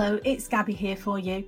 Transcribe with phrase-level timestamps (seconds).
[0.00, 1.44] Hello, it's Gabby here for you.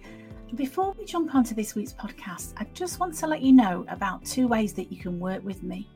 [0.56, 4.24] Before we jump onto this week's podcast, I just want to let you know about
[4.24, 5.88] two ways that you can work with me.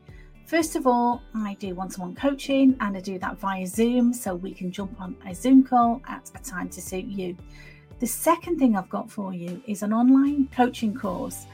[0.46, 4.12] First of all, I do one to one coaching and I do that via Zoom
[4.12, 7.36] so we can jump on a Zoom call at a time to suit you.
[7.98, 11.46] The second thing I've got for you is an online coaching course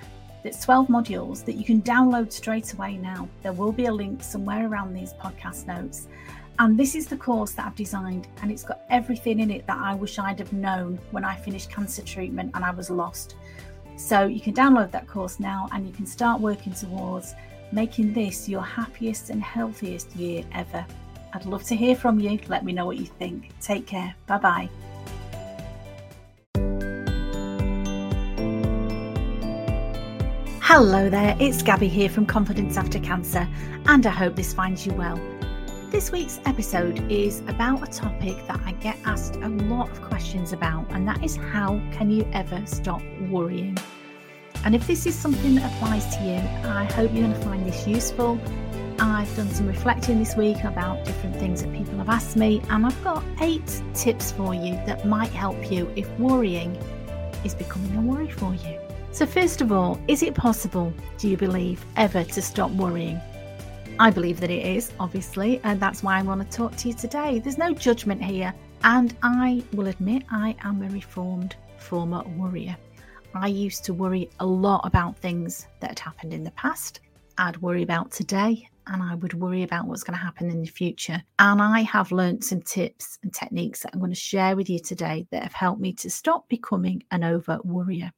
[0.44, 3.26] that's 12 modules that you can download straight away now.
[3.42, 6.08] There will be a link somewhere around these podcast notes.
[6.60, 9.78] And this is the course that I've designed, and it's got everything in it that
[9.78, 13.36] I wish I'd have known when I finished cancer treatment and I was lost.
[13.96, 17.34] So you can download that course now and you can start working towards
[17.72, 20.84] making this your happiest and healthiest year ever.
[21.32, 22.38] I'd love to hear from you.
[22.48, 23.58] Let me know what you think.
[23.62, 24.14] Take care.
[24.26, 24.68] Bye bye.
[30.60, 33.48] Hello there, it's Gabby here from Confidence After Cancer,
[33.86, 35.18] and I hope this finds you well.
[35.90, 40.52] This week's episode is about a topic that I get asked a lot of questions
[40.52, 43.76] about, and that is how can you ever stop worrying?
[44.64, 47.66] And if this is something that applies to you, I hope you're going to find
[47.66, 48.40] this useful.
[49.00, 52.86] I've done some reflecting this week about different things that people have asked me, and
[52.86, 56.76] I've got eight tips for you that might help you if worrying
[57.44, 58.78] is becoming a worry for you.
[59.10, 63.20] So, first of all, is it possible, do you believe, ever to stop worrying?
[64.00, 66.94] I believe that it is, obviously, and that's why I want to talk to you
[66.94, 67.38] today.
[67.38, 72.74] There's no judgment here, and I will admit I am a reformed former worrier.
[73.34, 77.00] I used to worry a lot about things that had happened in the past.
[77.36, 80.66] I'd worry about today, and I would worry about what's going to happen in the
[80.66, 81.22] future.
[81.38, 84.78] And I have learned some tips and techniques that I'm going to share with you
[84.78, 88.12] today that have helped me to stop becoming an over worrier.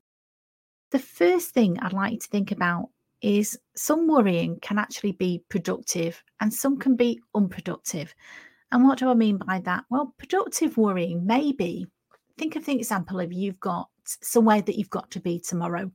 [0.93, 2.91] The first thing I'd like you to think about
[3.23, 8.15] is some worrying can actually be productive and some can be unproductive.
[8.73, 9.85] And what do I mean by that?
[9.91, 11.87] Well, productive worrying maybe
[12.39, 15.91] think of the example of you've got somewhere that you've got to be tomorrow.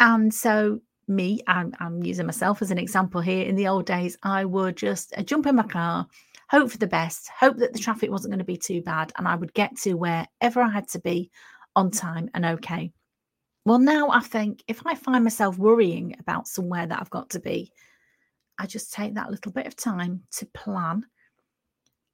[0.00, 3.44] And so, me, I'm, I'm using myself as an example here.
[3.44, 6.06] In the old days, I would just jump in my car,
[6.50, 9.26] hope for the best, hope that the traffic wasn't going to be too bad, and
[9.26, 11.30] I would get to wherever I had to be
[11.74, 12.92] on time and okay.
[13.68, 17.38] Well, now I think if I find myself worrying about somewhere that I've got to
[17.38, 17.70] be,
[18.58, 21.04] I just take that little bit of time to plan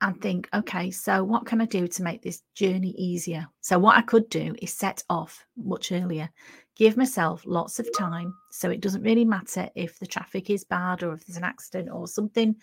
[0.00, 3.46] and think, okay, so what can I do to make this journey easier?
[3.60, 6.28] So, what I could do is set off much earlier,
[6.74, 8.34] give myself lots of time.
[8.50, 11.88] So, it doesn't really matter if the traffic is bad or if there's an accident
[11.88, 12.56] or something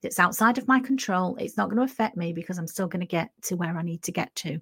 [0.00, 1.36] that's outside of my control.
[1.36, 3.82] It's not going to affect me because I'm still going to get to where I
[3.82, 4.58] need to get to.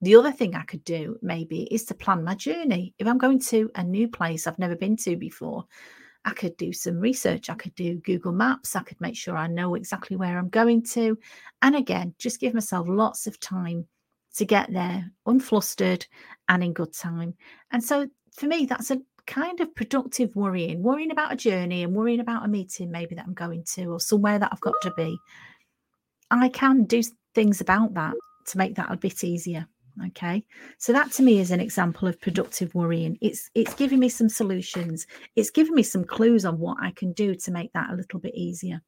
[0.00, 2.94] The other thing I could do maybe is to plan my journey.
[2.98, 5.64] If I'm going to a new place I've never been to before,
[6.24, 7.50] I could do some research.
[7.50, 8.76] I could do Google Maps.
[8.76, 11.18] I could make sure I know exactly where I'm going to.
[11.62, 13.86] And again, just give myself lots of time
[14.36, 16.06] to get there unflustered
[16.48, 17.34] and in good time.
[17.70, 21.94] And so for me, that's a kind of productive worrying, worrying about a journey and
[21.94, 24.92] worrying about a meeting maybe that I'm going to or somewhere that I've got to
[24.96, 25.16] be.
[26.30, 27.02] I can do
[27.34, 28.14] things about that
[28.48, 29.66] to make that a bit easier
[30.06, 30.44] okay.
[30.78, 33.18] So that to me is an example of productive worrying.
[33.20, 35.06] It's it's giving me some solutions.
[35.36, 38.20] It's giving me some clues on what i can do to make that a little
[38.20, 38.80] bit easier.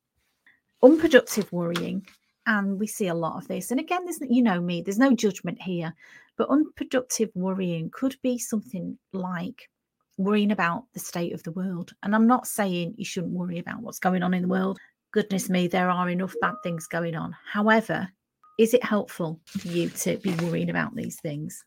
[0.82, 2.06] Unproductive worrying
[2.46, 3.70] and we see a lot of this.
[3.70, 5.94] And again there's you know me there's no judgment here
[6.36, 9.70] but unproductive worrying could be something like
[10.18, 11.92] worrying about the state of the world.
[12.02, 14.78] And i'm not saying you shouldn't worry about what's going on in the world.
[15.12, 17.34] Goodness me there are enough bad things going on.
[17.50, 18.08] However
[18.58, 21.64] is it helpful for you to be worrying about these things?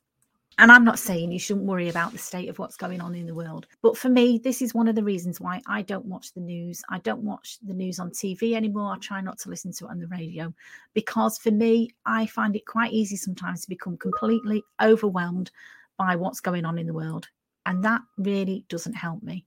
[0.59, 3.25] And I'm not saying you shouldn't worry about the state of what's going on in
[3.25, 3.65] the world.
[3.81, 6.83] But for me, this is one of the reasons why I don't watch the news.
[6.89, 8.93] I don't watch the news on TV anymore.
[8.93, 10.53] I try not to listen to it on the radio
[10.93, 15.49] because for me, I find it quite easy sometimes to become completely overwhelmed
[15.97, 17.29] by what's going on in the world.
[17.65, 19.45] And that really doesn't help me.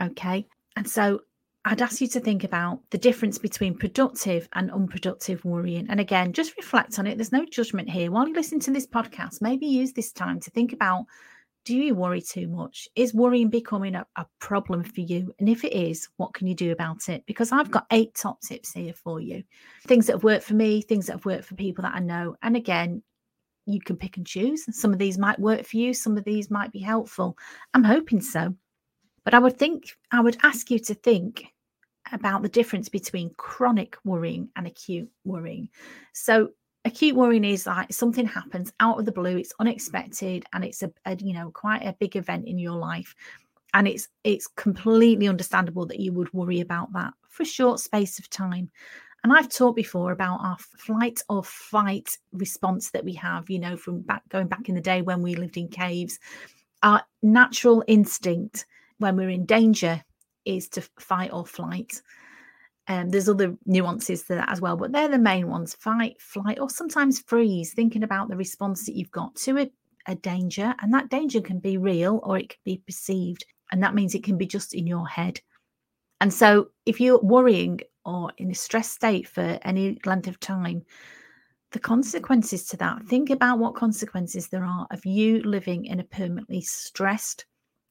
[0.00, 0.46] Okay.
[0.76, 1.20] And so
[1.66, 5.86] I'd ask you to think about the difference between productive and unproductive worrying.
[5.88, 7.16] And again, just reflect on it.
[7.16, 8.10] There's no judgment here.
[8.10, 11.06] While you listen to this podcast, maybe use this time to think about
[11.64, 12.86] do you worry too much?
[12.94, 15.34] Is worrying becoming a, a, problem for you?
[15.38, 17.24] And if it is, what can you do about it?
[17.24, 19.42] Because I've got eight top tips here for you
[19.86, 22.36] things that have worked for me, things that have worked for people that I know.
[22.42, 23.02] And again,
[23.64, 24.66] you can pick and choose.
[24.78, 27.38] Some of these might work for you, some of these might be helpful.
[27.72, 28.54] I'm hoping so.
[29.24, 31.46] But I would think, I would ask you to think
[32.12, 35.68] about the difference between chronic worrying and acute worrying.
[36.12, 36.50] So
[36.84, 40.92] acute worrying is like something happens out of the blue it's unexpected and it's a,
[41.06, 43.14] a, you know quite a big event in your life
[43.72, 48.18] and it's it's completely understandable that you would worry about that for a short space
[48.18, 48.70] of time
[49.24, 53.74] And I've talked before about our flight or fight response that we have, you know,
[53.76, 56.18] from back going back in the day when we lived in caves.
[56.82, 58.66] Our natural instinct
[58.98, 60.04] when we're in danger
[60.44, 62.00] is to fight or flight.
[62.86, 66.58] Um, there's other nuances to that as well, but they're the main ones fight, flight,
[66.60, 69.70] or sometimes freeze, thinking about the response that you've got to a,
[70.06, 70.74] a danger.
[70.80, 73.44] And that danger can be real or it can be perceived.
[73.72, 75.40] And that means it can be just in your head.
[76.20, 80.84] And so if you're worrying or in a stress state for any length of time,
[81.72, 86.04] the consequences to that, think about what consequences there are of you living in a
[86.04, 87.46] permanently stressed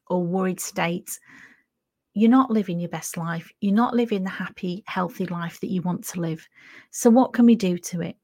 [0.06, 1.18] or worried state
[2.14, 3.50] you're not living your best life.
[3.60, 6.46] You're not living the happy, healthy life that you want to live.
[6.90, 8.16] So, what can we do to it?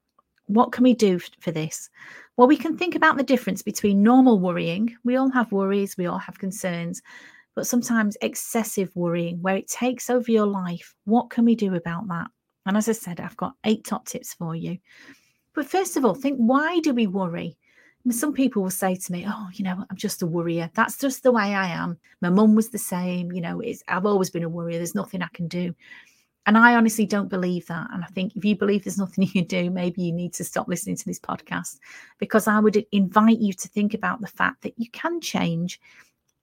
[0.47, 1.89] What can we do for this?
[2.37, 4.95] Well, we can think about the difference between normal worrying.
[5.03, 7.01] We all have worries, we all have concerns,
[7.55, 10.95] but sometimes excessive worrying where it takes over your life.
[11.05, 12.27] What can we do about that?
[12.65, 14.77] And as I said, I've got eight top tips for you.
[15.53, 17.57] But first of all, think why do we worry?
[18.09, 20.69] Some people will say to me, "Oh, you know, I'm just a worrier.
[20.73, 21.99] That's just the way I am.
[22.21, 23.31] My mum was the same.
[23.31, 24.77] You know, I've always been a worrier.
[24.77, 25.75] There's nothing I can do."
[26.47, 27.87] And I honestly don't believe that.
[27.93, 30.43] And I think if you believe there's nothing you can do, maybe you need to
[30.43, 31.79] stop listening to this podcast
[32.17, 35.79] because I would invite you to think about the fact that you can change.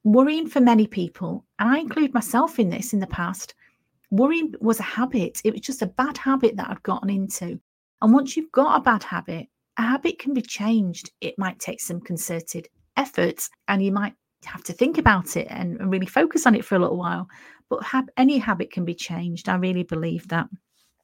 [0.05, 3.55] Worrying for many people, and I include myself in this in the past,
[4.11, 5.41] worrying was a habit.
[5.45, 7.61] It was just a bad habit that I'd gotten into.
[8.01, 11.11] And once you've got a bad habit, a habit can be changed.
[11.21, 14.15] It might take some concerted effort and you might
[14.45, 17.29] have to think about it and, really focus on it for a little while.
[17.71, 17.85] But
[18.17, 19.49] any habit can be changed.
[19.49, 20.49] I really believe that.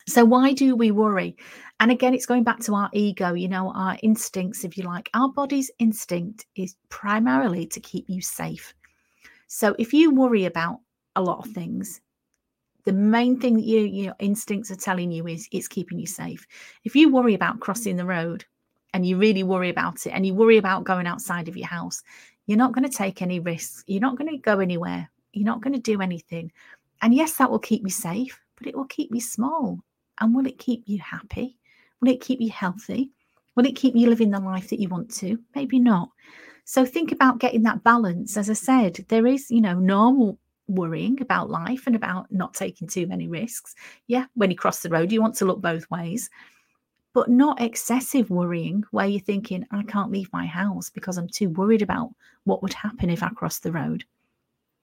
[0.06, 1.36] So, why do we worry?
[1.80, 5.08] And again, it's going back to our ego, you know, our instincts, if you like.
[5.14, 8.74] Our body's instinct is primarily to keep you safe.
[9.46, 10.80] So, if you worry about
[11.16, 12.02] a lot of things,
[12.84, 16.46] the main thing that you, your instincts are telling you is it's keeping you safe.
[16.84, 18.44] If you worry about crossing the road,
[18.94, 22.02] and you really worry about it and you worry about going outside of your house,
[22.46, 23.82] you're not going to take any risks.
[23.86, 25.10] You're not going to go anywhere.
[25.32, 26.52] You're not going to do anything.
[27.02, 29.80] And yes, that will keep you safe, but it will keep you small.
[30.20, 31.58] And will it keep you happy?
[32.00, 33.10] Will it keep you healthy?
[33.56, 35.38] Will it keep you living the life that you want to?
[35.56, 36.10] Maybe not.
[36.64, 38.36] So think about getting that balance.
[38.36, 40.38] As I said, there is, you know, normal
[40.68, 43.74] worrying about life and about not taking too many risks.
[44.06, 46.30] Yeah, when you cross the road, you want to look both ways
[47.14, 51.48] but not excessive worrying where you're thinking, I can't leave my house because I'm too
[51.50, 52.10] worried about
[52.42, 54.04] what would happen if I crossed the road.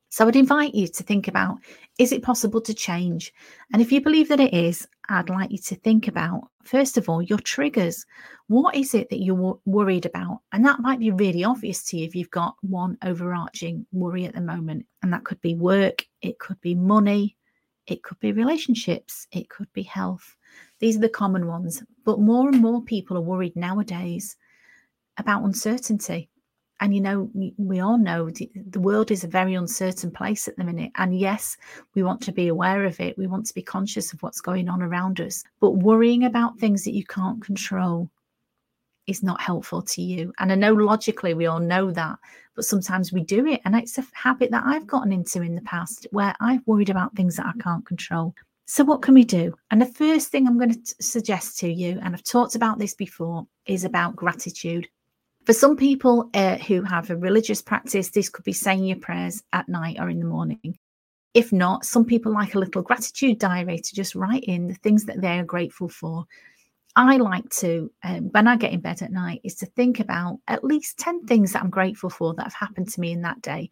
[0.10, 1.58] So I'd invite you to think about
[1.98, 3.34] is it possible to change?
[3.72, 7.08] And if you believe that it is, I'd like you to think about, first of
[7.08, 8.06] all, your triggers.
[8.48, 10.40] What is it that you're worried about?
[10.52, 14.34] And that might be really obvious to you if you've got one overarching worry at
[14.34, 14.86] the moment.
[15.02, 17.38] And that could be work, it could be money,
[17.88, 20.36] it could be relationships, it could be health.
[20.82, 21.84] These are the common ones.
[22.04, 24.36] But more and more people are worried nowadays
[25.18, 26.30] about uncertainty.
[26.82, 30.64] And you know, we all know the world is a very uncertain place at the
[30.64, 30.92] minute.
[30.96, 31.56] And yes,
[31.94, 33.20] we want to be aware of it.
[33.20, 35.44] We want to be conscious of what's going on around us.
[35.60, 38.10] But worrying about things that you can't control
[39.06, 40.34] is not helpful to you.
[40.40, 42.18] And I know logically we all know that,
[42.56, 43.62] but sometimes we do it.
[43.64, 47.16] And it's a habit that I've gotten into in the past where I've worried about
[47.16, 48.34] things that I can't control.
[48.72, 49.54] So, what can we do?
[49.70, 52.94] And the first thing I'm going to suggest to you, and I've talked about this
[52.94, 54.88] before, is about gratitude.
[55.46, 59.44] For some people uh, who have a religious practice, this could be saying your prayers
[59.52, 60.78] at night or in the morning.
[61.34, 65.04] If not, some people like a little gratitude diary to just write in the things
[65.04, 66.24] that they are grateful for.
[66.96, 70.40] I like to, um, when I get in bed at night, is to think about
[70.48, 73.42] at least 10 things that I'm grateful for that have happened to me in that
[73.42, 73.70] day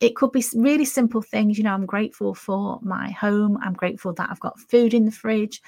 [0.00, 1.56] it could be really simple things.
[1.58, 3.58] You know, I'm grateful for my home.
[3.62, 5.62] I'm grateful that I've got food in the fridge.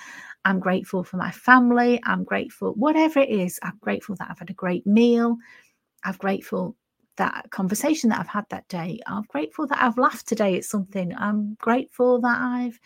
[0.44, 2.00] I'm grateful for my family.
[2.04, 5.36] I'm grateful, whatever it is, I'm grateful that I've had a great meal.
[6.04, 6.76] I'm grateful
[7.16, 9.00] that conversation that I've had that day.
[9.06, 11.14] I'm grateful that I've laughed today at something.
[11.16, 12.78] I'm grateful that I've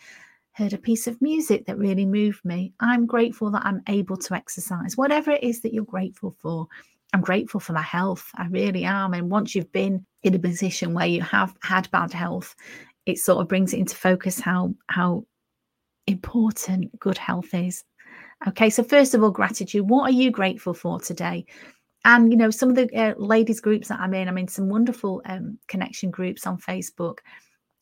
[0.53, 2.73] heard a piece of music that really moved me.
[2.79, 4.97] I'm grateful that I'm able to exercise.
[4.97, 6.67] Whatever it is that you're grateful for,
[7.13, 8.29] I'm grateful for my health.
[8.35, 9.13] I really am.
[9.13, 12.55] And once you've been in a position where you have had bad health,
[13.05, 15.25] it sort of brings it into focus how how
[16.07, 17.83] important good health is.
[18.47, 19.89] Okay, so first of all, gratitude.
[19.89, 21.45] What are you grateful for today?
[22.03, 24.67] And you know, some of the uh, ladies groups that I'm in, I'm in some
[24.67, 27.19] wonderful um, connection groups on Facebook.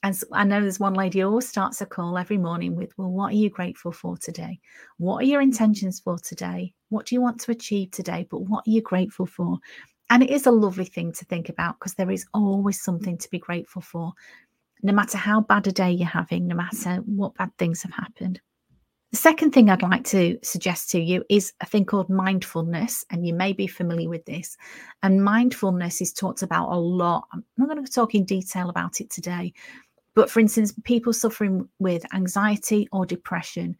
[0.03, 3.11] So I know there's one lady who always starts a call every morning with, Well,
[3.11, 4.59] what are you grateful for today?
[4.97, 6.73] What are your intentions for today?
[6.89, 8.27] What do you want to achieve today?
[8.29, 9.59] But what are you grateful for?
[10.09, 13.29] And it is a lovely thing to think about because there is always something to
[13.29, 14.13] be grateful for,
[14.81, 18.41] no matter how bad a day you're having, no matter what bad things have happened.
[19.11, 23.27] The second thing I'd like to suggest to you is a thing called mindfulness, and
[23.27, 24.55] you may be familiar with this.
[25.03, 27.27] And mindfulness is talked about a lot.
[27.33, 29.53] I'm not going to talk in detail about it today,
[30.13, 33.77] but for instance, people suffering with anxiety or depression,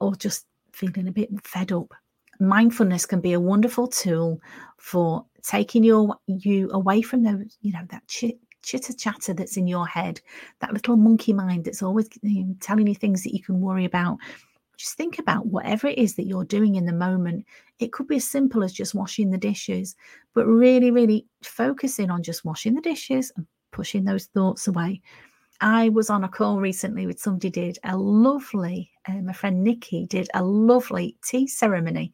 [0.00, 1.92] or just feeling a bit fed up,
[2.40, 4.40] mindfulness can be a wonderful tool
[4.78, 9.66] for taking your you away from those, you know, that chit, chitter chatter that's in
[9.66, 10.20] your head,
[10.60, 12.08] that little monkey mind that's always
[12.60, 14.18] telling you things that you can worry about
[14.82, 17.46] just think about whatever it is that you're doing in the moment.
[17.78, 19.94] It could be as simple as just washing the dishes,
[20.34, 25.00] but really, really focusing on just washing the dishes and pushing those thoughts away.
[25.62, 30.06] I was on a call recently with somebody did a lovely, uh, my friend Nikki
[30.06, 32.12] did a lovely tea ceremony.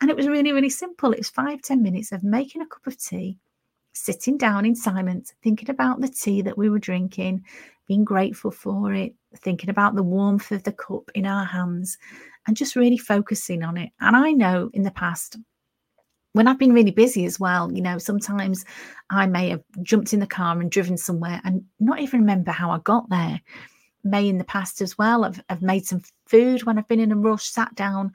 [0.00, 1.12] And it was really, really simple.
[1.12, 3.38] It was five ten minutes of making a cup of tea,
[3.94, 7.42] sitting down in silence, thinking about the tea that we were drinking,
[7.88, 11.96] being grateful for it, thinking about the warmth of the cup in our hands,
[12.46, 13.90] and just really focusing on it.
[14.00, 15.38] And I know in the past,
[16.32, 18.64] when I've been really busy as well, you know, sometimes
[19.10, 22.70] I may have jumped in the car and driven somewhere and not even remember how
[22.70, 23.40] I got there.
[24.04, 27.12] May in the past as well, I've, I've made some food when I've been in
[27.12, 28.12] a rush, sat down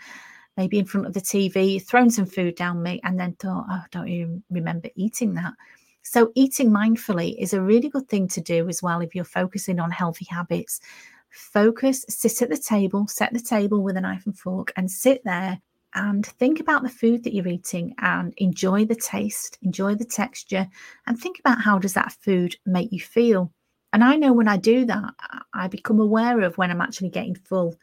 [0.57, 3.84] maybe in front of the TV, thrown some food down me, and then thought, oh,
[3.91, 5.53] don't even remember eating that.
[6.01, 9.79] So, eating mindfully is a really good thing to do as well if you're focusing
[9.79, 10.79] on healthy habits.
[11.29, 15.22] Focus, sit at the table, set the table with a knife and fork, and sit
[15.25, 15.60] there
[15.95, 20.67] and think about the food that you're eating and enjoy the taste, enjoy the texture,
[21.07, 23.51] and think about how does that food make you feel.
[23.93, 25.13] And I know when I do that,
[25.53, 27.75] I become aware of when I'm actually getting full.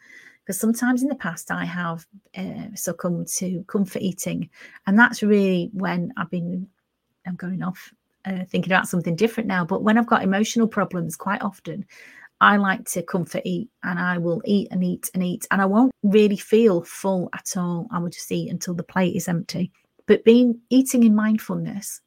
[0.45, 4.51] Because sometimes in the past I have uh, succumbed to comfort eating,
[4.87, 6.69] and that's really when I've been.
[7.25, 9.65] I'm going off uh, thinking about something different now.
[9.65, 11.87] But when I've got emotional problems, quite often,
[12.43, 15.47] I like to comfort eat and I will eat and eat and eat.
[15.53, 17.87] And I won't really feel full at all.
[17.93, 19.71] I will just eat until the plate is empty.
[20.07, 22.01] But being eating in mindfulness,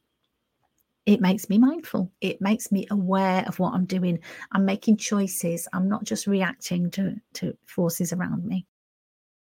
[1.06, 2.12] it makes me mindful.
[2.20, 4.20] It makes me aware of what I'm doing.
[4.51, 5.70] I'm making choices.
[5.72, 8.65] I'm not just reacting to, to forces around me.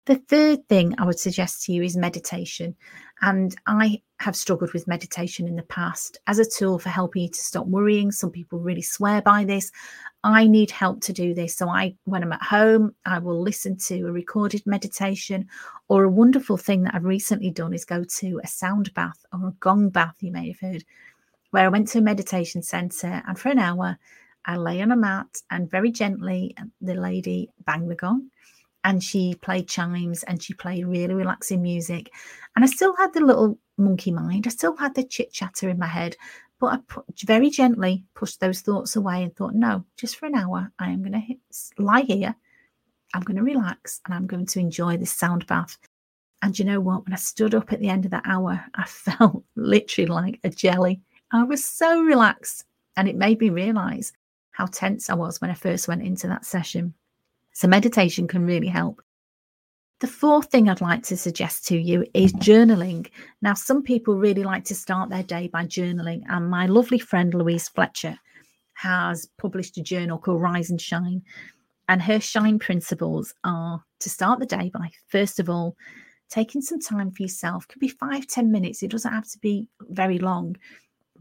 [0.06, 2.76] The third thing I would suggest to you is meditation.
[3.24, 7.30] And I have struggled with meditation in the past as a tool for helping you
[7.30, 8.10] to stop worrying.
[8.10, 9.72] Some people really swear by this.
[10.24, 11.56] I need help to do this.
[11.56, 15.48] So I when I'm at home, I will listen to a recorded meditation
[15.90, 19.50] or a wonderful thing that I've recently done is go to a sound bath or
[19.50, 20.86] a gong bath you may have heard
[21.52, 23.98] where I went to a meditation center and for an hour
[24.46, 28.30] I lay on a mat and very gently um, the lady banged the gong
[28.84, 32.12] and she played chimes and she played really relaxing music.
[32.56, 35.80] And I still had the little monkey mind, I still had the chit chatter in
[35.80, 36.16] my head,
[36.60, 40.72] but I very gently pushed those thoughts away and thought, no, just for an hour,
[40.80, 42.36] I am going to lie here,
[43.14, 45.78] I'm going to relax, and I'm going to enjoy this sound bath.
[46.42, 47.06] And you know what?
[47.06, 50.50] When I stood up at the end of that hour, I felt literally like a
[50.50, 51.02] jelly.
[51.32, 52.66] I was so relaxed,
[52.96, 54.14] and it made me realize
[54.52, 56.94] how tense I was when I first went into that session.
[57.54, 59.02] So, meditation can really help.
[60.04, 62.42] The fourth thing I'd like to suggest to you is mm-hmm.
[62.42, 63.08] journaling.
[63.42, 67.34] Now, some people really like to start their day by journaling, and my lovely friend
[67.34, 68.20] Louise Fletcher
[68.74, 71.22] has published a journal called Rise and Shine.
[71.88, 75.78] And her shine principles are to start the day by, first of all,
[76.30, 77.66] taking some time for yourself.
[77.70, 78.84] Could be five, ten minutes.
[78.84, 80.58] It doesn't have to be very long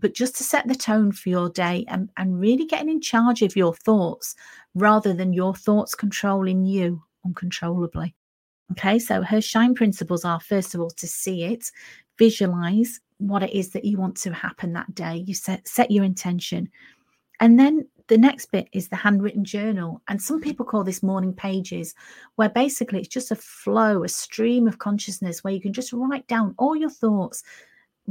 [0.00, 3.42] but just to set the tone for your day and, and really getting in charge
[3.42, 4.34] of your thoughts
[4.74, 8.16] rather than your thoughts controlling you uncontrollably.
[8.72, 11.70] Okay, so her shine principles are first of all to see it,
[12.18, 15.24] visualize what it is that you want to happen that day.
[15.26, 16.68] You set set your intention.
[17.40, 20.00] And then the next bit is the handwritten journal.
[20.08, 21.94] And some people call this morning pages,
[22.36, 26.26] where basically it's just a flow, a stream of consciousness where you can just write
[26.26, 27.42] down all your thoughts,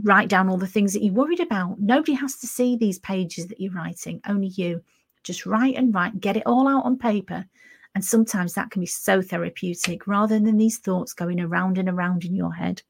[0.04, 1.80] write down all the things that you're worried about.
[1.80, 4.82] Nobody has to see these pages that you're writing, only you.
[5.24, 7.46] Just write and write, get it all out on paper.
[7.94, 12.24] And sometimes that can be so therapeutic rather than these thoughts going around and around
[12.24, 12.82] in your head.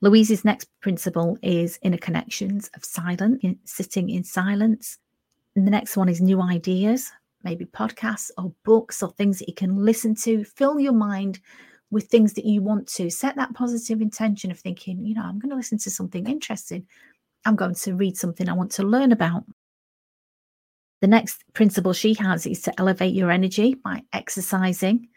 [0.00, 4.98] Louise's next principle is inner connections of silence, sitting in silence.
[5.54, 7.12] And the next one is new ideas,
[7.44, 10.44] maybe podcasts or books or things that you can listen to.
[10.44, 11.40] Fill your mind
[11.90, 15.38] with things that you want to set that positive intention of thinking, you know, I'm
[15.38, 16.86] going to listen to something interesting.
[17.44, 19.44] I'm going to read something I want to learn about.
[21.00, 25.08] The next principle she has is to elevate your energy by exercising.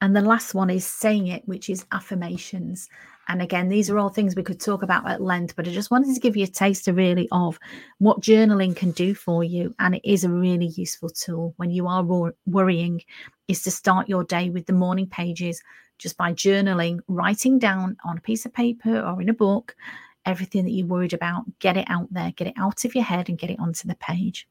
[0.00, 2.88] And the last one is saying it, which is affirmations.
[3.28, 5.90] And again, these are all things we could talk about at length, but I just
[5.90, 7.58] wanted to give you a taster really of
[7.98, 9.74] what journaling can do for you.
[9.78, 12.02] And it is a really useful tool when you are
[12.46, 13.02] worrying,
[13.46, 15.62] is to start your day with the morning pages
[15.98, 19.76] just by journaling, writing down on a piece of paper or in a book
[20.24, 23.28] everything that you're worried about, get it out there, get it out of your head
[23.28, 24.46] and get it onto the page.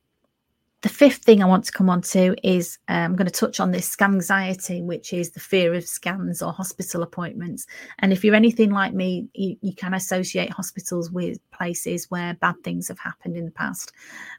[0.81, 3.59] The fifth thing I want to come on to is um, I'm going to touch
[3.59, 7.67] on this scan anxiety, which is the fear of scans or hospital appointments.
[7.99, 12.55] And if you're anything like me, you, you can associate hospitals with places where bad
[12.63, 13.91] things have happened in the past,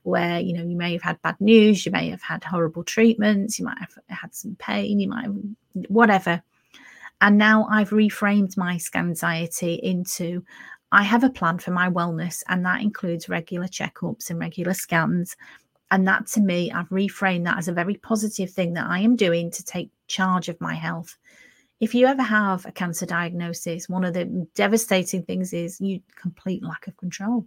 [0.02, 3.60] where you know you may have had bad news, you may have had horrible treatments,
[3.60, 5.36] you might have had some pain, you might have
[5.88, 6.42] whatever.
[7.20, 10.44] And now I've reframed my scan anxiety into
[10.90, 15.36] I have a plan for my wellness, and that includes regular checkups and regular scans
[15.92, 19.14] and that to me, I've reframed that as a very positive thing that I am
[19.14, 21.18] doing to take charge of my health.
[21.80, 26.64] If you ever have a cancer diagnosis, one of the devastating things is you complete
[26.64, 27.46] lack of control.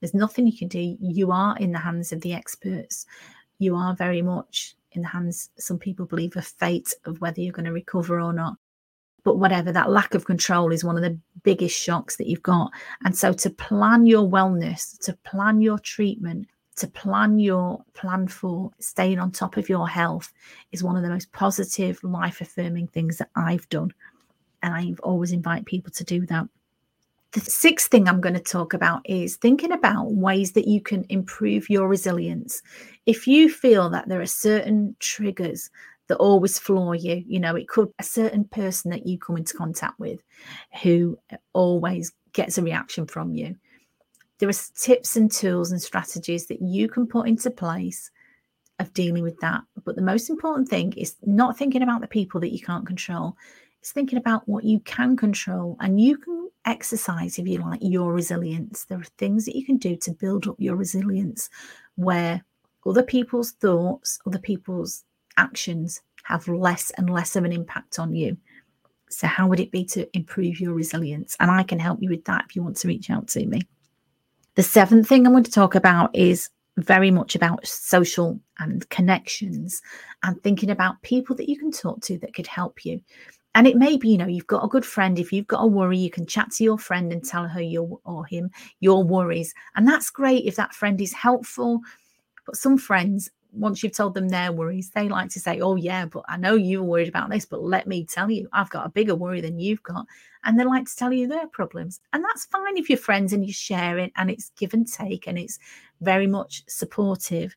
[0.00, 0.96] There's nothing you can do.
[1.00, 3.04] You are in the hands of the experts.
[3.58, 7.52] You are very much in the hands, some people believe, of fate of whether you're
[7.52, 8.56] going to recover or not
[9.24, 12.72] but whatever that lack of control is one of the biggest shocks that you've got
[13.04, 18.70] and so to plan your wellness to plan your treatment to plan your plan for
[18.78, 20.32] staying on top of your health
[20.72, 23.92] is one of the most positive life affirming things that I've done
[24.62, 26.46] and I always invite people to do that.
[27.32, 31.04] The sixth thing I'm going to talk about is thinking about ways that you can
[31.08, 32.62] improve your resilience.
[33.06, 35.70] If you feel that there are certain triggers
[36.08, 39.56] that always floor you, you know, it could a certain person that you come into
[39.56, 40.22] contact with
[40.82, 41.18] who
[41.54, 43.56] always gets a reaction from you
[44.42, 48.10] there are tips and tools and strategies that you can put into place
[48.80, 49.62] of dealing with that.
[49.84, 53.36] But the most important thing is not thinking about the people that you can't control.
[53.78, 58.12] It's thinking about what you can control and you can exercise, if you like, your
[58.12, 58.84] resilience.
[58.86, 61.48] There are things that you can do to build up your resilience
[61.94, 62.44] where
[62.84, 65.04] other people's thoughts, other people's
[65.36, 68.36] actions have less and less of an impact on you.
[69.08, 71.36] So, how would it be to improve your resilience?
[71.38, 73.60] And I can help you with that if you want to reach out to me.
[74.54, 79.80] The seventh thing I'm going to talk about is very much about social and connections
[80.22, 83.00] and thinking about people that you can talk to that could help you.
[83.54, 85.18] And it may be, you know, you've got a good friend.
[85.18, 87.98] If you've got a worry, you can chat to your friend and tell her your
[88.04, 89.54] or him your worries.
[89.74, 91.80] And that's great if that friend is helpful.
[92.46, 96.06] But some friends once you've told them their worries, they like to say, Oh, yeah,
[96.06, 98.90] but I know you're worried about this, but let me tell you, I've got a
[98.90, 100.06] bigger worry than you've got.
[100.44, 102.00] And they like to tell you their problems.
[102.12, 105.38] And that's fine if you're friends and you're sharing and it's give and take and
[105.38, 105.58] it's
[106.00, 107.54] very much supportive.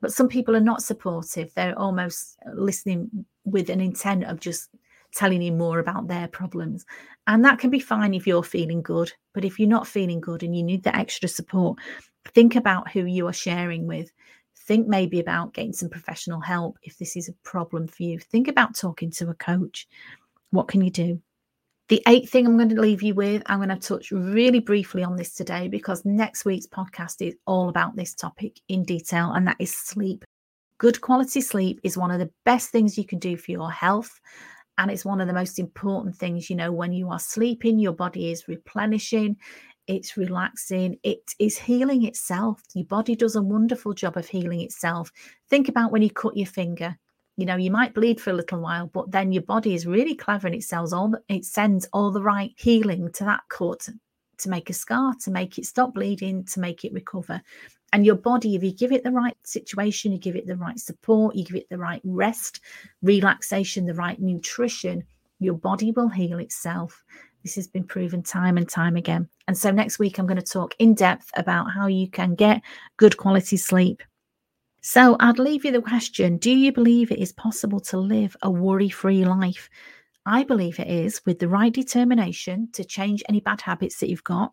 [0.00, 1.52] But some people are not supportive.
[1.54, 4.70] They're almost listening with an intent of just
[5.14, 6.84] telling you more about their problems.
[7.26, 9.12] And that can be fine if you're feeling good.
[9.34, 11.78] But if you're not feeling good and you need that extra support,
[12.34, 14.10] think about who you are sharing with
[14.66, 18.18] think maybe about getting some professional help if this is a problem for you.
[18.18, 19.86] Think about talking to a coach.
[20.50, 21.20] What can you do?
[21.88, 25.04] The eighth thing I'm going to leave you with, I'm going to touch really briefly
[25.04, 29.46] on this today because next week's podcast is all about this topic in detail, and
[29.46, 30.24] that is sleep.
[30.78, 34.20] Good quality sleep is one of the best things you can do for your health.
[34.78, 37.94] And it's one of the most important things, you know, when you are sleeping, your
[37.94, 39.36] body is replenishing,
[39.86, 42.62] it's relaxing, it is healing itself.
[42.74, 45.12] Your body does a wonderful job of healing itself.
[45.48, 46.96] Think about when you cut your finger.
[47.36, 50.14] You know, you might bleed for a little while, but then your body is really
[50.14, 53.88] clever and it sells all the, it sends all the right healing to that cut
[54.38, 57.40] to make a scar, to make it stop bleeding, to make it recover.
[57.92, 60.78] And your body, if you give it the right situation, you give it the right
[60.78, 62.60] support, you give it the right rest,
[63.02, 65.04] relaxation, the right nutrition,
[65.38, 67.04] your body will heal itself.
[67.42, 69.28] This has been proven time and time again.
[69.48, 72.62] And so next week, I'm going to talk in depth about how you can get
[72.96, 74.02] good quality sleep.
[74.80, 78.50] So I'd leave you the question Do you believe it is possible to live a
[78.50, 79.68] worry free life?
[80.24, 84.24] I believe it is with the right determination to change any bad habits that you've
[84.24, 84.52] got,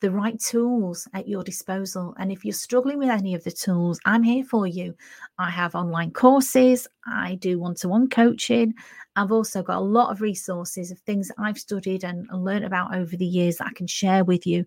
[0.00, 2.14] the right tools at your disposal.
[2.18, 4.94] And if you're struggling with any of the tools, I'm here for you.
[5.38, 8.74] I have online courses, I do one to one coaching.
[9.16, 12.94] I've also got a lot of resources of things that I've studied and, learned about
[12.94, 14.64] over the years that I can share with you.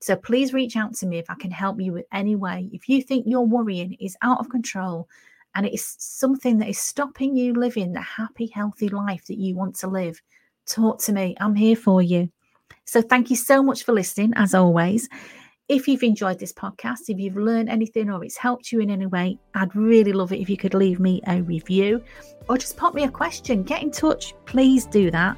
[0.00, 2.70] So please reach out to me if I can help you with any way.
[2.72, 5.08] If you think your worrying is out of control
[5.54, 9.56] and it is something that is stopping you living the happy, healthy life that you
[9.56, 10.22] want to live,
[10.66, 11.36] talk to me.
[11.40, 12.30] I'm here for you.
[12.84, 15.08] So thank you so much for listening, as always.
[15.68, 19.04] If you've enjoyed this podcast, if you've learned anything or it's helped you in any
[19.04, 22.02] way, I'd really love it if you could leave me a review
[22.48, 23.62] or just pop me a question.
[23.62, 24.34] Get in touch.
[24.46, 25.36] Please do that.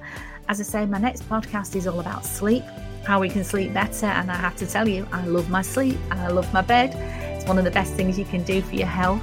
[0.49, 2.63] As I say, my next podcast is all about sleep,
[3.05, 4.07] how we can sleep better.
[4.07, 6.95] And I have to tell you, I love my sleep and I love my bed.
[7.37, 9.23] It's one of the best things you can do for your health.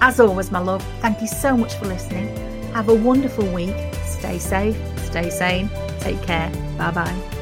[0.00, 2.34] As always, my love, thank you so much for listening.
[2.72, 3.76] Have a wonderful week.
[4.04, 6.50] Stay safe, stay sane, take care.
[6.78, 7.39] Bye bye.